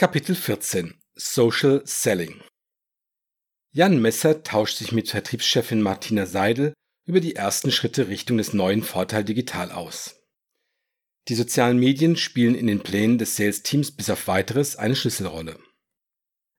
[0.00, 2.40] Kapitel 14 Social Selling
[3.70, 6.72] Jan Messer tauscht sich mit Vertriebschefin Martina Seidel
[7.04, 10.22] über die ersten Schritte Richtung des neuen Vorteil Digital aus.
[11.28, 15.58] Die sozialen Medien spielen in den Plänen des Sales-Teams bis auf weiteres eine Schlüsselrolle.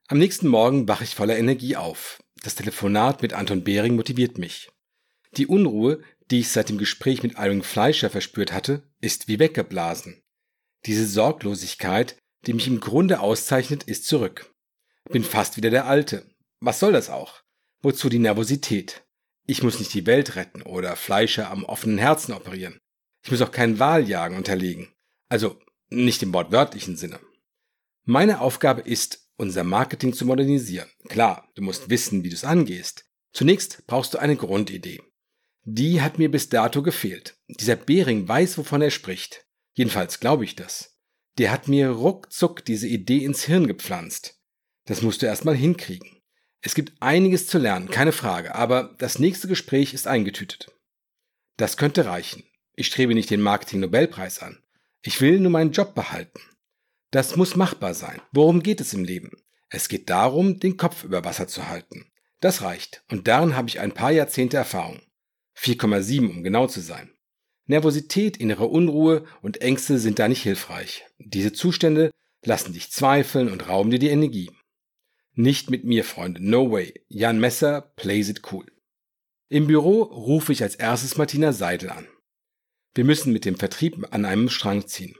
[0.07, 2.19] Am nächsten Morgen wache ich voller Energie auf.
[2.43, 4.69] Das Telefonat mit Anton Behring motiviert mich.
[5.35, 10.21] Die Unruhe, die ich seit dem Gespräch mit Irving Fleischer verspürt hatte, ist wie weggeblasen.
[10.85, 14.53] Diese Sorglosigkeit, die mich im Grunde auszeichnet, ist zurück.
[15.09, 16.25] Bin fast wieder der Alte.
[16.59, 17.41] Was soll das auch?
[17.81, 19.03] Wozu die Nervosität?
[19.47, 22.79] Ich muss nicht die Welt retten oder Fleischer am offenen Herzen operieren.
[23.23, 24.93] Ich muss auch keinen Wahljagen unterlegen.
[25.29, 25.59] Also
[25.89, 27.19] nicht im wortwörtlichen Sinne.
[28.03, 30.89] Meine Aufgabe ist, unser Marketing zu modernisieren.
[31.09, 33.05] Klar, du musst wissen, wie du es angehst.
[33.33, 35.01] Zunächst brauchst du eine Grundidee.
[35.63, 37.35] Die hat mir bis dato gefehlt.
[37.47, 39.45] Dieser Bering weiß, wovon er spricht.
[39.73, 40.90] Jedenfalls glaube ich das
[41.37, 44.39] der hat mir ruckzuck diese Idee ins Hirn gepflanzt.
[44.85, 46.21] Das musst du erstmal hinkriegen.
[46.61, 50.71] Es gibt einiges zu lernen, keine Frage, aber das nächste Gespräch ist eingetütet.
[51.57, 52.43] Das könnte reichen.
[52.75, 54.63] Ich strebe nicht den Marketing-Nobelpreis an.
[55.01, 56.39] Ich will nur meinen Job behalten.
[57.09, 58.21] Das muss machbar sein.
[58.31, 59.31] Worum geht es im Leben?
[59.69, 62.11] Es geht darum, den Kopf über Wasser zu halten.
[62.39, 65.01] Das reicht, und darin habe ich ein paar Jahrzehnte Erfahrung.
[65.57, 67.11] 4,7 um genau zu sein.
[67.67, 71.05] Nervosität, innere Unruhe und Ängste sind da nicht hilfreich.
[71.19, 72.11] Diese Zustände
[72.43, 74.51] lassen dich zweifeln und rauben dir die Energie.
[75.33, 76.93] Nicht mit mir, Freunde, no way.
[77.07, 78.65] Jan Messer plays it cool.
[79.49, 82.07] Im Büro rufe ich als erstes Martina Seidel an.
[82.93, 85.15] Wir müssen mit dem Vertrieb an einem Strang ziehen.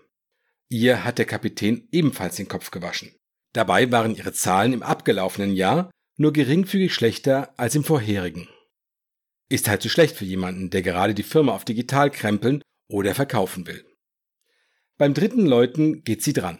[0.68, 3.14] Ihr hat der Kapitän ebenfalls den Kopf gewaschen.
[3.54, 8.48] Dabei waren ihre Zahlen im abgelaufenen Jahr nur geringfügig schlechter als im vorherigen.
[9.52, 13.68] Ist halt zu schlecht für jemanden, der gerade die Firma auf digital krempeln oder verkaufen
[13.68, 13.86] will.
[14.98, 16.60] Beim dritten Läuten geht sie dran.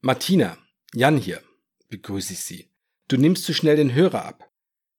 [0.00, 0.56] Martina,
[0.94, 1.42] Jan hier,
[1.90, 2.70] begrüße ich sie.
[3.08, 4.50] Du nimmst zu schnell den Hörer ab.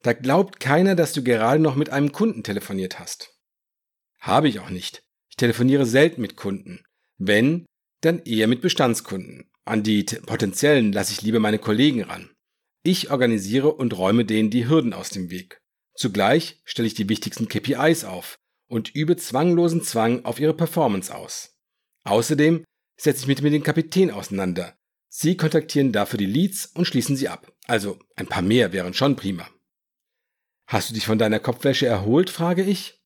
[0.03, 3.33] Da glaubt keiner, dass du gerade noch mit einem Kunden telefoniert hast.
[4.20, 5.02] Habe ich auch nicht.
[5.27, 6.83] Ich telefoniere selten mit Kunden.
[7.17, 7.66] Wenn,
[8.02, 9.49] dann eher mit Bestandskunden.
[9.66, 12.30] An die potenziellen lasse ich lieber meine Kollegen ran.
[12.83, 15.61] Ich organisiere und räume denen die Hürden aus dem Weg.
[16.02, 21.60] Zugleich stelle ich die wichtigsten KPIs auf und übe zwanglosen Zwang auf ihre Performance aus.
[22.06, 22.64] Außerdem
[23.00, 24.76] setze ich mich mit dem Kapitän auseinander.
[25.10, 27.54] Sie kontaktieren dafür die Leads und schließen sie ab.
[27.67, 29.48] Also ein paar mehr wären schon prima.
[30.66, 33.00] Hast du dich von deiner Kopfwäsche erholt, frage ich.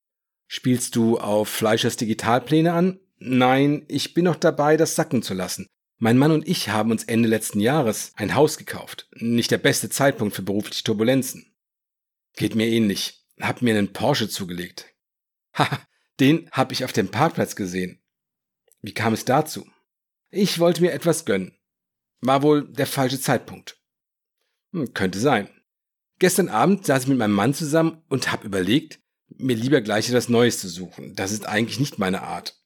[0.48, 3.02] Spielst du auf Fleischers Digitalpläne an?
[3.18, 5.68] Nein, ich bin noch dabei, das sacken zu lassen.
[5.98, 9.10] Mein Mann und ich haben uns Ende letzten Jahres ein Haus gekauft.
[9.18, 11.52] Nicht der beste Zeitpunkt für berufliche Turbulenzen.
[12.36, 13.26] Geht mir ähnlich.
[13.40, 14.94] Hab mir einen Porsche zugelegt.
[15.54, 15.80] Haha,
[16.20, 18.02] den hab ich auf dem Parkplatz gesehen.
[18.82, 19.66] Wie kam es dazu?
[20.30, 21.58] Ich wollte mir etwas gönnen.
[22.22, 23.80] War wohl der falsche Zeitpunkt.
[24.74, 25.50] Hm, könnte sein.
[26.20, 30.30] Gestern Abend saß ich mit meinem Mann zusammen und hab überlegt, mir lieber gleich etwas
[30.30, 31.16] Neues zu suchen.
[31.16, 32.62] Das ist eigentlich nicht meine Art.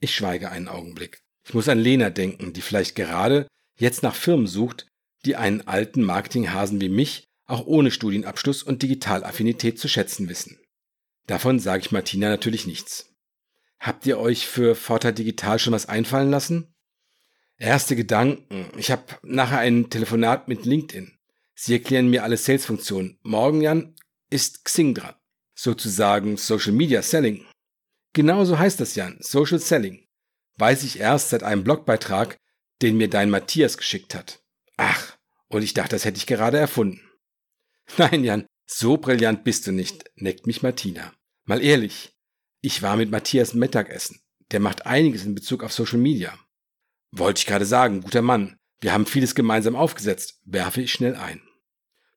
[0.00, 1.22] Ich schweige einen Augenblick.
[1.46, 3.46] Ich muss an Lena denken, die vielleicht gerade
[3.76, 4.86] jetzt nach Firmen sucht,
[5.24, 10.58] die einen alten Marketinghasen wie mich auch ohne Studienabschluss und Digitalaffinität zu schätzen wissen.
[11.26, 13.10] Davon sage ich Martina natürlich nichts.
[13.78, 16.74] Habt ihr euch für Vorteil Digital schon was einfallen lassen?
[17.58, 18.66] Erste Gedanken.
[18.76, 21.12] Ich habe nachher ein Telefonat mit LinkedIn.
[21.54, 23.18] Sie erklären mir alle Sales-Funktionen.
[23.22, 23.94] Morgen, Jan,
[24.30, 25.14] ist Xing dran.
[25.54, 27.44] Sozusagen Social Media Selling.
[28.12, 29.18] Genauso heißt das, Jan.
[29.20, 30.06] Social Selling.
[30.56, 32.36] Weiß ich erst seit einem Blogbeitrag,
[32.82, 34.42] den mir dein Matthias geschickt hat.
[34.76, 35.16] Ach,
[35.48, 37.00] und ich dachte, das hätte ich gerade erfunden.
[37.98, 41.12] Nein, Jan, so brillant bist du nicht, neckt mich Martina.
[41.44, 42.14] Mal ehrlich,
[42.60, 44.20] ich war mit Matthias Mittagessen.
[44.50, 46.38] Der macht einiges in Bezug auf Social Media.
[47.10, 48.56] Wollte ich gerade sagen, guter Mann.
[48.80, 51.40] Wir haben vieles gemeinsam aufgesetzt, werfe ich schnell ein.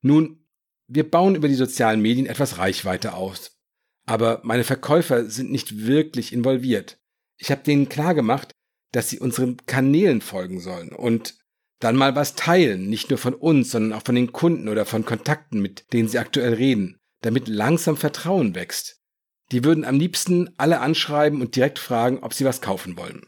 [0.02, 0.46] Nun,
[0.88, 3.58] wir bauen über die sozialen Medien etwas Reichweite aus.
[4.06, 7.00] Aber meine Verkäufer sind nicht wirklich involviert.
[7.38, 8.52] Ich habe denen klargemacht,
[8.92, 11.38] dass sie unseren Kanälen folgen sollen und
[11.80, 15.06] dann mal was teilen, nicht nur von uns, sondern auch von den Kunden oder von
[15.06, 19.02] Kontakten, mit denen sie aktuell reden, damit langsam Vertrauen wächst.
[19.52, 23.22] Die würden am liebsten alle anschreiben und direkt fragen, ob sie was kaufen wollen.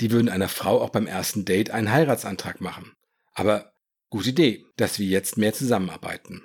[0.00, 2.92] Die würden einer Frau auch beim ersten Date einen Heiratsantrag machen.
[3.34, 3.72] Aber
[4.10, 6.42] gute Idee, dass wir jetzt mehr zusammenarbeiten.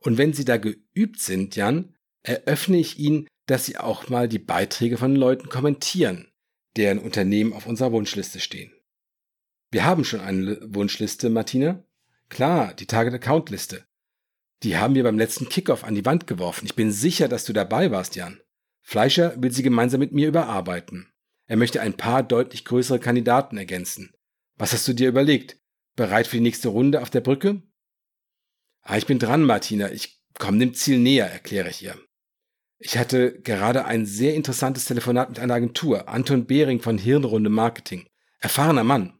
[0.00, 4.38] Und wenn Sie da geübt sind, Jan, eröffne ich Ihnen, dass Sie auch mal die
[4.38, 6.28] Beiträge von Leuten kommentieren,
[6.76, 8.75] deren Unternehmen auf unserer Wunschliste stehen.
[9.70, 11.82] Wir haben schon eine Wunschliste, Martina.
[12.28, 13.84] Klar, die Target Account Liste.
[14.62, 16.66] Die haben wir beim letzten Kickoff an die Wand geworfen.
[16.66, 18.40] Ich bin sicher, dass du dabei warst, Jan.
[18.82, 21.08] Fleischer will sie gemeinsam mit mir überarbeiten.
[21.46, 24.12] Er möchte ein paar deutlich größere Kandidaten ergänzen.
[24.56, 25.58] Was hast du dir überlegt?
[25.94, 27.62] Bereit für die nächste Runde auf der Brücke?
[28.82, 29.90] Ah, ich bin dran, Martina.
[29.90, 31.96] Ich komme dem Ziel näher, erkläre ich ihr.
[32.78, 38.06] Ich hatte gerade ein sehr interessantes Telefonat mit einer Agentur, Anton Behring von Hirnrunde Marketing.
[38.38, 39.15] Erfahrener Mann.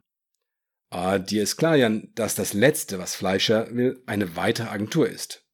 [0.89, 5.45] Ah, dir ist klar, Jan, dass das Letzte, was Fleischer will, eine weitere Agentur ist.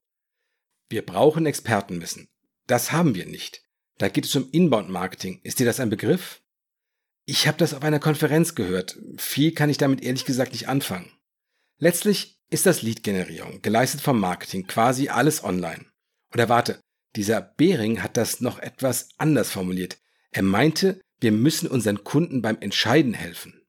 [0.89, 2.29] Wir brauchen Expertenwissen.
[2.67, 3.63] Das haben wir nicht.
[3.97, 5.39] Da geht es um Inbound-Marketing.
[5.43, 6.41] Ist dir das ein Begriff?
[7.25, 8.99] Ich habe das auf einer Konferenz gehört.
[9.17, 11.11] Viel kann ich damit ehrlich gesagt nicht anfangen.
[11.79, 15.85] Letztlich ist das Lead-Generierung, geleistet vom Marketing, quasi alles online.
[16.31, 16.79] Und erwarte,
[17.15, 19.97] dieser Behring hat das noch etwas anders formuliert.
[20.31, 23.62] Er meinte, wir müssen unseren Kunden beim Entscheiden helfen.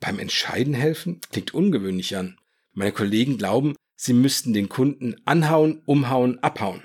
[0.00, 1.20] Beim Entscheiden helfen?
[1.30, 2.38] Klingt ungewöhnlich an.
[2.72, 6.82] Meine Kollegen glauben, sie müssten den Kunden anhauen, umhauen, abhauen.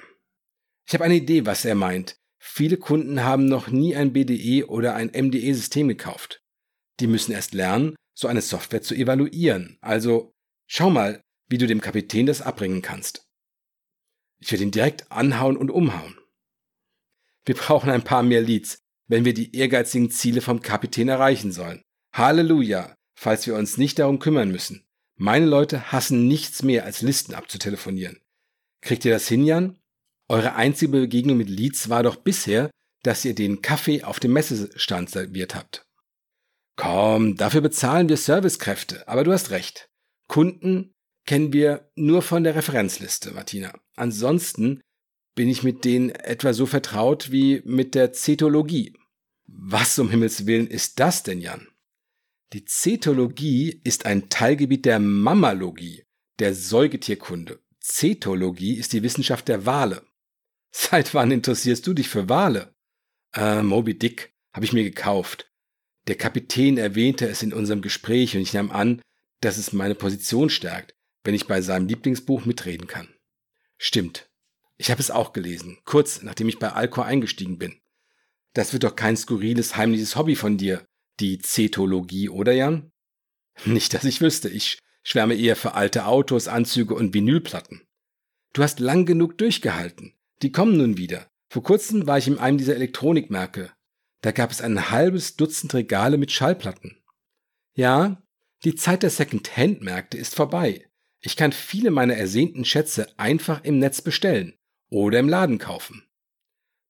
[0.87, 2.17] Ich habe eine Idee, was er meint.
[2.37, 6.41] Viele Kunden haben noch nie ein BDE oder ein MDE-System gekauft.
[6.99, 9.77] Die müssen erst lernen, so eine Software zu evaluieren.
[9.81, 10.33] Also
[10.67, 13.27] schau mal, wie du dem Kapitän das abbringen kannst.
[14.39, 16.17] Ich werde ihn direkt anhauen und umhauen.
[17.45, 21.81] Wir brauchen ein paar mehr Leads, wenn wir die ehrgeizigen Ziele vom Kapitän erreichen sollen.
[22.13, 22.95] Halleluja!
[23.19, 24.85] Falls wir uns nicht darum kümmern müssen.
[25.17, 28.21] Meine Leute hassen nichts mehr, als Listen abzutelefonieren.
[28.81, 29.77] Kriegt ihr das hin, Jan?
[30.29, 32.71] Eure einzige Begegnung mit Leads war doch bisher,
[33.03, 35.83] dass ihr den Kaffee auf dem Messestand serviert habt.
[36.77, 39.89] Komm, dafür bezahlen wir Servicekräfte, aber du hast recht.
[40.29, 40.93] Kunden
[41.25, 43.73] kennen wir nur von der Referenzliste, Martina.
[43.97, 44.79] Ansonsten
[45.35, 48.97] bin ich mit denen etwa so vertraut wie mit der Zetologie.
[49.45, 51.67] Was um Himmels Willen ist das denn, Jan?
[52.51, 56.05] Die Zetologie ist ein Teilgebiet der Mammalogie,
[56.39, 57.59] der Säugetierkunde.
[57.79, 60.03] Zetologie ist die Wissenschaft der Wale.
[60.71, 62.73] Seit wann interessierst du dich für Wale?
[63.35, 65.51] Äh, Moby Dick habe ich mir gekauft.
[66.07, 68.99] Der Kapitän erwähnte es in unserem Gespräch und ich nahm an,
[69.41, 73.13] dass es meine Position stärkt, wenn ich bei seinem Lieblingsbuch mitreden kann.
[73.77, 74.27] Stimmt.
[74.77, 77.79] Ich habe es auch gelesen, kurz nachdem ich bei Alcor eingestiegen bin.
[78.53, 80.88] Das wird doch kein skurriles, heimliches Hobby von dir,
[81.19, 82.91] die Zetologie, oder Jan?
[83.65, 84.49] Nicht, dass ich wüsste.
[84.49, 87.81] Ich schwärme eher für alte Autos, Anzüge und Vinylplatten.
[88.53, 90.13] Du hast lang genug durchgehalten.
[90.41, 91.27] Die kommen nun wieder.
[91.49, 93.71] Vor kurzem war ich in einem dieser Elektronikmärkte.
[94.21, 96.97] Da gab es ein halbes Dutzend Regale mit Schallplatten.
[97.73, 98.21] Ja,
[98.63, 100.89] die Zeit der Second-Hand-Märkte ist vorbei.
[101.21, 104.57] Ich kann viele meiner ersehnten Schätze einfach im Netz bestellen
[104.89, 106.03] oder im Laden kaufen.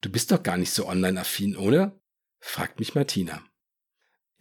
[0.02, 2.00] Du bist doch gar nicht so online-affin, oder?
[2.40, 3.44] fragt mich Martina.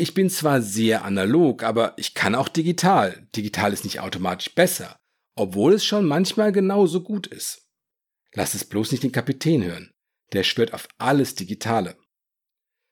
[0.01, 3.27] Ich bin zwar sehr analog, aber ich kann auch digital.
[3.35, 4.97] Digital ist nicht automatisch besser,
[5.35, 7.67] obwohl es schon manchmal genauso gut ist.
[8.33, 9.91] Lass es bloß nicht den Kapitän hören.
[10.33, 11.97] Der schwört auf alles Digitale.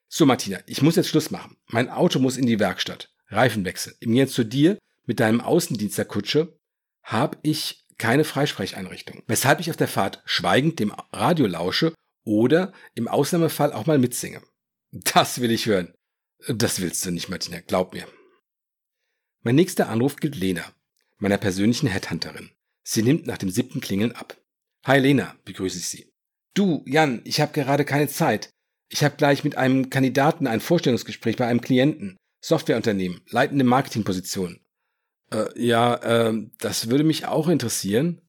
[0.09, 1.57] So, Martina, ich muss jetzt Schluss machen.
[1.69, 3.09] Mein Auto muss in die Werkstatt.
[3.29, 3.95] Reifenwechsel.
[4.01, 6.59] Im Gegensatz zu dir mit deinem Außendienst der Kutsche
[7.05, 11.95] habe ich keine Freisprecheinrichtung, weshalb ich auf der Fahrt schweigend dem Radio lausche
[12.25, 14.43] oder im Ausnahmefall auch mal mitsinge.
[14.91, 15.96] Das will ich hören.
[16.49, 18.07] Das willst du nicht, Martina, glaub mir.
[19.43, 20.65] Mein nächster Anruf gilt Lena,
[21.19, 22.51] meiner persönlichen Headhunterin.
[22.83, 24.37] Sie nimmt nach dem siebten Klingeln ab.
[24.85, 26.13] Hi Lena, begrüße ich sie.
[26.55, 28.51] Du, Jan, ich habe gerade keine Zeit.
[28.89, 34.61] Ich habe gleich mit einem Kandidaten ein Vorstellungsgespräch bei einem Klienten, Softwareunternehmen, leitende Marketingposition.
[35.33, 38.21] Äh, ja, äh, das würde mich auch interessieren.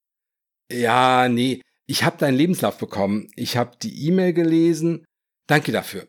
[0.72, 3.30] Ja, nee, ich habe deinen Lebenslauf bekommen.
[3.36, 5.06] Ich habe die E-Mail gelesen.
[5.48, 6.08] Danke dafür.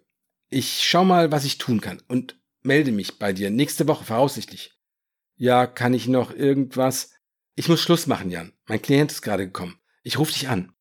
[0.50, 4.72] Ich schau mal, was ich tun kann und melde mich bei dir nächste Woche voraussichtlich.
[5.36, 7.12] Ja, kann ich noch irgendwas?
[7.54, 8.52] Ich muss Schluss machen, Jan.
[8.66, 9.78] Mein Klient ist gerade gekommen.
[10.02, 10.72] Ich rufe dich an.